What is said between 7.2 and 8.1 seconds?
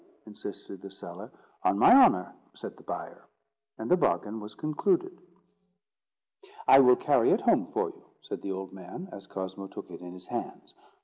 it home for you,"